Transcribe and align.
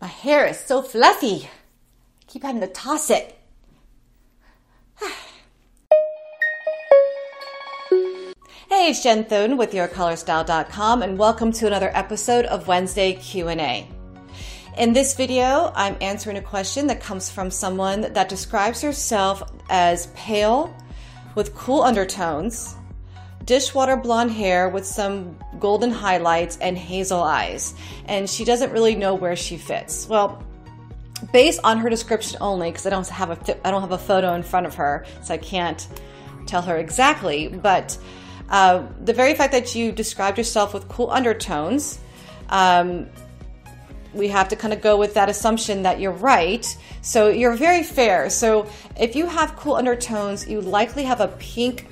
My 0.00 0.06
hair 0.06 0.46
is 0.46 0.58
so 0.58 0.80
fluffy. 0.80 1.44
I 1.44 2.24
keep 2.26 2.42
having 2.42 2.62
to 2.62 2.66
toss 2.68 3.10
it. 3.10 3.38
hey, 8.70 8.88
it's 8.88 9.02
Jen 9.02 9.26
Thune 9.26 9.58
with 9.58 9.72
YourColorStyle.com 9.72 11.02
and 11.02 11.18
welcome 11.18 11.52
to 11.52 11.66
another 11.66 11.90
episode 11.94 12.46
of 12.46 12.66
Wednesday 12.66 13.12
Q&A. 13.12 13.86
In 14.78 14.94
this 14.94 15.14
video, 15.14 15.70
I'm 15.74 15.98
answering 16.00 16.38
a 16.38 16.42
question 16.42 16.86
that 16.86 17.02
comes 17.02 17.28
from 17.28 17.50
someone 17.50 18.00
that 18.14 18.30
describes 18.30 18.80
herself 18.80 19.42
as 19.68 20.06
pale 20.14 20.74
with 21.34 21.54
cool 21.54 21.82
undertones, 21.82 22.74
dishwater 23.50 23.96
blonde 23.96 24.30
hair 24.30 24.68
with 24.68 24.86
some 24.86 25.36
golden 25.58 25.90
highlights 25.90 26.56
and 26.58 26.78
hazel 26.78 27.20
eyes. 27.20 27.74
And 28.06 28.30
she 28.30 28.44
doesn't 28.44 28.70
really 28.70 28.94
know 28.94 29.16
where 29.16 29.34
she 29.34 29.56
fits. 29.56 30.06
Well, 30.08 30.40
based 31.32 31.58
on 31.64 31.78
her 31.78 31.90
description 31.90 32.38
only, 32.40 32.70
because 32.70 32.86
I 32.86 32.90
don't 32.90 33.08
have 33.08 33.30
a 33.30 33.66
I 33.66 33.72
don't 33.72 33.80
have 33.80 33.90
a 33.90 33.98
photo 33.98 34.34
in 34.34 34.44
front 34.44 34.66
of 34.66 34.76
her, 34.76 35.04
so 35.24 35.34
I 35.34 35.38
can't 35.38 35.84
tell 36.46 36.62
her 36.62 36.78
exactly. 36.78 37.48
But 37.48 37.98
uh, 38.50 38.86
the 39.00 39.12
very 39.12 39.34
fact 39.34 39.50
that 39.50 39.74
you 39.74 39.90
described 39.90 40.38
yourself 40.38 40.72
with 40.72 40.88
cool 40.88 41.10
undertones, 41.10 41.98
um, 42.50 43.08
we 44.14 44.28
have 44.28 44.48
to 44.50 44.54
kind 44.54 44.72
of 44.72 44.80
go 44.80 44.96
with 44.96 45.14
that 45.14 45.28
assumption 45.28 45.82
that 45.82 45.98
you're 45.98 46.12
right. 46.12 46.64
So 47.02 47.30
you're 47.30 47.56
very 47.56 47.82
fair. 47.82 48.30
So 48.30 48.70
if 48.96 49.16
you 49.16 49.26
have 49.26 49.56
cool 49.56 49.74
undertones, 49.74 50.46
you 50.46 50.60
likely 50.60 51.02
have 51.02 51.20
a 51.20 51.28
pink 51.40 51.88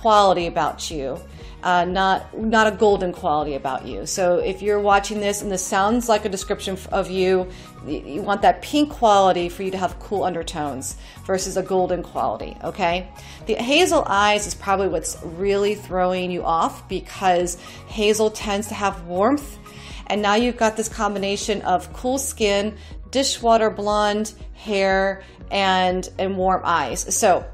quality 0.00 0.46
about 0.46 0.90
you. 0.90 1.18
Uh, 1.62 1.84
not 1.84 2.34
not 2.38 2.66
a 2.66 2.70
golden 2.70 3.12
quality 3.12 3.54
about 3.54 3.86
you. 3.86 4.06
So 4.06 4.38
if 4.38 4.62
you're 4.62 4.80
watching 4.80 5.20
this 5.20 5.42
and 5.42 5.52
this 5.52 5.62
sounds 5.62 6.08
like 6.08 6.24
a 6.24 6.30
description 6.30 6.78
of 6.90 7.10
you, 7.10 7.48
you 7.86 8.22
want 8.22 8.40
that 8.42 8.62
pink 8.62 8.90
quality 8.90 9.50
for 9.50 9.62
you 9.62 9.70
to 9.70 9.76
have 9.76 9.98
cool 9.98 10.24
undertones 10.24 10.96
versus 11.26 11.58
a 11.58 11.62
golden 11.62 12.02
quality. 12.02 12.56
Okay, 12.64 13.10
the 13.44 13.54
hazel 13.56 14.04
eyes 14.06 14.46
is 14.46 14.54
probably 14.54 14.88
what's 14.88 15.18
really 15.22 15.74
throwing 15.74 16.30
you 16.30 16.44
off 16.44 16.88
because 16.88 17.56
hazel 17.88 18.30
tends 18.30 18.68
to 18.68 18.74
have 18.74 19.04
warmth, 19.04 19.58
and 20.06 20.22
now 20.22 20.36
you've 20.36 20.56
got 20.56 20.78
this 20.78 20.88
combination 20.88 21.60
of 21.60 21.92
cool 21.92 22.16
skin, 22.16 22.74
dishwater 23.10 23.68
blonde 23.68 24.32
hair, 24.54 25.22
and 25.50 26.08
and 26.18 26.38
warm 26.38 26.62
eyes. 26.64 27.14
So 27.14 27.44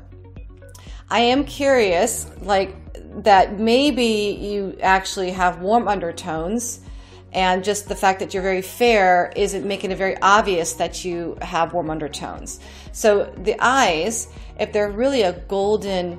I 1.08 1.20
am 1.20 1.44
curious, 1.44 2.30
like 2.40 2.74
that 3.22 3.58
maybe 3.58 4.38
you 4.40 4.76
actually 4.82 5.30
have 5.30 5.60
warm 5.60 5.88
undertones 5.88 6.80
and 7.32 7.62
just 7.62 7.88
the 7.88 7.94
fact 7.94 8.20
that 8.20 8.32
you're 8.34 8.42
very 8.42 8.62
fair 8.62 9.32
isn't 9.36 9.66
making 9.66 9.90
it 9.90 9.98
very 9.98 10.16
obvious 10.22 10.74
that 10.74 11.04
you 11.04 11.36
have 11.42 11.72
warm 11.72 11.90
undertones. 11.90 12.60
So 12.92 13.32
the 13.44 13.56
eyes, 13.60 14.28
if 14.58 14.72
they're 14.72 14.90
really 14.90 15.22
a 15.22 15.32
golden, 15.32 16.18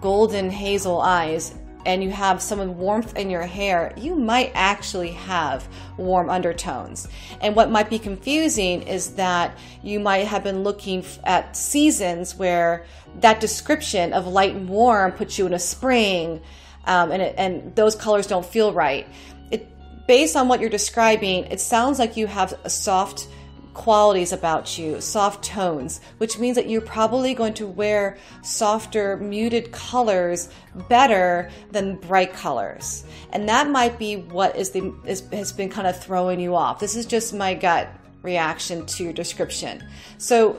golden 0.00 0.50
hazel 0.50 1.00
eyes, 1.00 1.54
and 1.86 2.02
you 2.02 2.10
have 2.10 2.40
some 2.40 2.78
warmth 2.78 3.16
in 3.16 3.30
your 3.30 3.42
hair, 3.42 3.92
you 3.96 4.14
might 4.14 4.52
actually 4.54 5.12
have 5.12 5.66
warm 5.96 6.30
undertones. 6.30 7.08
And 7.40 7.54
what 7.54 7.70
might 7.70 7.90
be 7.90 7.98
confusing 7.98 8.82
is 8.82 9.14
that 9.14 9.56
you 9.82 10.00
might 10.00 10.26
have 10.26 10.42
been 10.42 10.62
looking 10.62 11.04
at 11.24 11.56
seasons 11.56 12.34
where 12.34 12.86
that 13.20 13.40
description 13.40 14.12
of 14.12 14.26
light 14.26 14.54
and 14.54 14.68
warm 14.68 15.12
puts 15.12 15.38
you 15.38 15.46
in 15.46 15.54
a 15.54 15.58
spring, 15.58 16.40
um, 16.86 17.12
and, 17.12 17.22
it, 17.22 17.34
and 17.38 17.74
those 17.76 17.94
colors 17.94 18.26
don't 18.26 18.46
feel 18.46 18.72
right. 18.72 19.06
It, 19.50 19.68
based 20.06 20.36
on 20.36 20.48
what 20.48 20.60
you're 20.60 20.70
describing, 20.70 21.44
it 21.44 21.60
sounds 21.60 21.98
like 21.98 22.16
you 22.16 22.26
have 22.26 22.58
a 22.64 22.70
soft 22.70 23.28
qualities 23.74 24.32
about 24.32 24.78
you, 24.78 25.00
soft 25.00 25.44
tones, 25.44 26.00
which 26.18 26.38
means 26.38 26.56
that 26.56 26.68
you're 26.68 26.80
probably 26.80 27.34
going 27.34 27.54
to 27.54 27.66
wear 27.66 28.16
softer, 28.42 29.16
muted 29.18 29.72
colors 29.72 30.48
better 30.88 31.50
than 31.72 31.96
bright 31.96 32.32
colors. 32.32 33.04
And 33.30 33.48
that 33.48 33.68
might 33.68 33.98
be 33.98 34.16
what 34.16 34.56
is 34.56 34.70
the 34.70 34.94
is, 35.04 35.22
has 35.32 35.52
been 35.52 35.68
kind 35.68 35.86
of 35.86 36.00
throwing 36.02 36.40
you 36.40 36.54
off. 36.54 36.78
This 36.78 36.96
is 36.96 37.04
just 37.04 37.34
my 37.34 37.54
gut 37.54 37.88
reaction 38.22 38.86
to 38.86 39.04
your 39.04 39.12
description. 39.12 39.84
So 40.18 40.56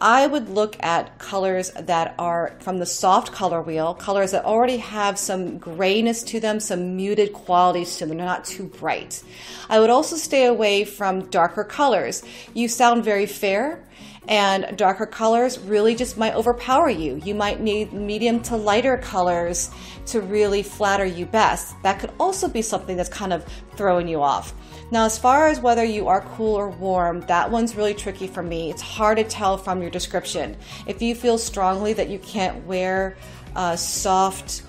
I 0.00 0.26
would 0.26 0.50
look 0.50 0.76
at 0.80 1.18
colors 1.18 1.70
that 1.70 2.14
are 2.18 2.54
from 2.60 2.78
the 2.78 2.86
soft 2.86 3.32
color 3.32 3.62
wheel, 3.62 3.94
colors 3.94 4.32
that 4.32 4.44
already 4.44 4.76
have 4.76 5.18
some 5.18 5.58
grayness 5.58 6.22
to 6.24 6.40
them, 6.40 6.60
some 6.60 6.96
muted 6.96 7.32
qualities 7.32 7.96
to 7.96 8.06
them, 8.06 8.18
they're 8.18 8.26
not 8.26 8.44
too 8.44 8.64
bright. 8.64 9.22
I 9.70 9.80
would 9.80 9.90
also 9.90 10.16
stay 10.16 10.46
away 10.46 10.84
from 10.84 11.26
darker 11.30 11.64
colors. 11.64 12.22
You 12.52 12.68
sound 12.68 13.04
very 13.04 13.26
fair, 13.26 13.82
and 14.28 14.76
darker 14.76 15.06
colors 15.06 15.58
really 15.58 15.94
just 15.94 16.18
might 16.18 16.34
overpower 16.34 16.90
you. 16.90 17.20
You 17.24 17.34
might 17.34 17.60
need 17.60 17.92
medium 17.92 18.42
to 18.44 18.56
lighter 18.56 18.98
colors 18.98 19.70
to 20.06 20.20
really 20.20 20.62
flatter 20.62 21.04
you 21.04 21.26
best. 21.26 21.74
That 21.82 22.00
could 22.00 22.12
also 22.18 22.48
be 22.48 22.62
something 22.62 22.96
that's 22.96 23.08
kind 23.08 23.32
of 23.32 23.44
throwing 23.76 24.08
you 24.08 24.22
off. 24.22 24.52
Now, 24.90 25.04
as 25.04 25.18
far 25.18 25.48
as 25.48 25.58
whether 25.58 25.84
you 25.84 26.06
are 26.06 26.20
cool 26.36 26.54
or 26.54 26.68
warm, 26.68 27.20
that 27.22 27.50
one's 27.50 27.74
really 27.74 27.94
tricky 27.94 28.28
for 28.28 28.42
me. 28.42 28.70
It's 28.70 28.82
hard 28.82 29.18
to 29.18 29.24
tell 29.24 29.58
from 29.58 29.82
your 29.82 29.90
description. 29.90 30.56
If 30.86 31.02
you 31.02 31.14
feel 31.16 31.38
strongly 31.38 31.92
that 31.94 32.08
you 32.08 32.20
can't 32.20 32.64
wear 32.66 33.16
uh, 33.56 33.74
soft 33.74 34.62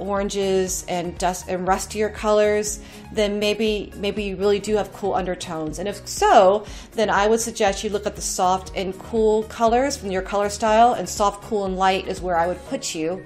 oranges 0.00 0.84
and 0.88 1.16
dust 1.18 1.48
and 1.48 1.66
rustier 1.66 2.08
colors, 2.08 2.80
then 3.12 3.38
maybe 3.38 3.92
maybe 3.96 4.24
you 4.24 4.36
really 4.36 4.58
do 4.58 4.76
have 4.76 4.92
cool 4.92 5.14
undertones. 5.14 5.78
And 5.78 5.88
if 5.88 6.06
so, 6.06 6.66
then 6.92 7.10
I 7.10 7.26
would 7.26 7.40
suggest 7.40 7.84
you 7.84 7.90
look 7.90 8.06
at 8.06 8.16
the 8.16 8.22
soft 8.22 8.72
and 8.74 8.98
cool 8.98 9.44
colors 9.44 9.96
from 9.96 10.10
your 10.10 10.22
color 10.22 10.48
style, 10.48 10.94
and 10.94 11.08
soft, 11.08 11.42
cool, 11.44 11.64
and 11.64 11.76
light 11.76 12.08
is 12.08 12.20
where 12.20 12.36
I 12.36 12.46
would 12.46 12.64
put 12.66 12.94
you 12.94 13.24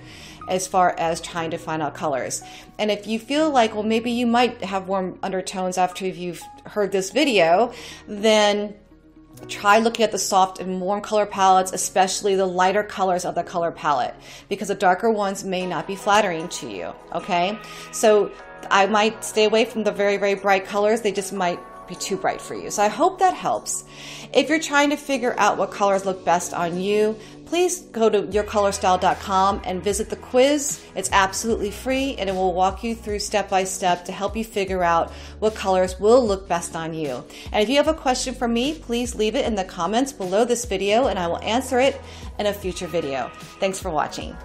as 0.48 0.66
far 0.66 0.94
as 0.98 1.20
trying 1.20 1.50
to 1.52 1.58
find 1.58 1.80
out 1.80 1.94
colors. 1.94 2.42
And 2.78 2.90
if 2.90 3.06
you 3.06 3.18
feel 3.18 3.50
like, 3.50 3.74
well, 3.74 3.84
maybe 3.84 4.10
you 4.10 4.26
might 4.26 4.62
have 4.64 4.88
warm 4.88 5.18
undertones 5.22 5.78
after 5.78 6.06
you've 6.06 6.42
heard 6.66 6.90
this 6.90 7.10
video, 7.10 7.72
then 8.08 8.74
try 9.48 9.78
looking 9.78 10.04
at 10.04 10.12
the 10.12 10.18
soft 10.18 10.58
and 10.60 10.80
warm 10.80 11.00
color 11.00 11.26
palettes, 11.26 11.72
especially 11.72 12.36
the 12.36 12.46
lighter 12.46 12.82
colors 12.82 13.24
of 13.24 13.34
the 13.34 13.42
color 13.42 13.70
palette, 13.70 14.14
because 14.48 14.68
the 14.68 14.74
darker 14.74 15.10
ones 15.10 15.44
may 15.44 15.66
not 15.66 15.86
be 15.86 15.96
flattering 15.96 16.48
to 16.48 16.70
you. 16.70 16.92
Okay, 17.14 17.58
so 17.92 18.30
I 18.70 18.86
might 18.86 19.24
stay 19.24 19.44
away 19.44 19.64
from 19.64 19.84
the 19.84 19.92
very, 19.92 20.16
very 20.16 20.34
bright 20.34 20.64
colors. 20.64 21.00
They 21.00 21.12
just 21.12 21.32
might 21.32 21.58
be 21.90 21.96
too 21.96 22.16
bright 22.16 22.40
for 22.40 22.54
you. 22.54 22.70
So 22.70 22.82
I 22.82 22.88
hope 22.88 23.18
that 23.18 23.34
helps. 23.34 23.84
If 24.32 24.48
you're 24.48 24.60
trying 24.60 24.90
to 24.90 24.96
figure 24.96 25.34
out 25.38 25.58
what 25.58 25.70
colors 25.70 26.06
look 26.06 26.24
best 26.24 26.54
on 26.54 26.80
you, 26.80 27.18
please 27.44 27.80
go 27.80 28.08
to 28.08 28.22
yourcolorstyle.com 28.22 29.62
and 29.64 29.82
visit 29.82 30.08
the 30.08 30.16
quiz. 30.16 30.82
It's 30.94 31.10
absolutely 31.12 31.72
free 31.72 32.14
and 32.16 32.30
it 32.30 32.32
will 32.32 32.54
walk 32.54 32.84
you 32.84 32.94
through 32.94 33.18
step 33.18 33.50
by 33.50 33.64
step 33.64 34.04
to 34.04 34.12
help 34.12 34.36
you 34.36 34.44
figure 34.44 34.84
out 34.84 35.10
what 35.40 35.54
colors 35.56 35.98
will 35.98 36.24
look 36.24 36.48
best 36.48 36.76
on 36.76 36.94
you. 36.94 37.24
And 37.52 37.62
if 37.62 37.68
you 37.68 37.76
have 37.76 37.88
a 37.88 37.94
question 37.94 38.34
for 38.34 38.46
me, 38.46 38.78
please 38.78 39.16
leave 39.16 39.34
it 39.34 39.44
in 39.44 39.56
the 39.56 39.64
comments 39.64 40.12
below 40.12 40.44
this 40.44 40.64
video 40.64 41.08
and 41.08 41.18
I 41.18 41.26
will 41.26 41.42
answer 41.42 41.80
it 41.80 42.00
in 42.38 42.46
a 42.46 42.54
future 42.54 42.86
video. 42.86 43.30
Thanks 43.58 43.80
for 43.80 43.90
watching. 43.90 44.36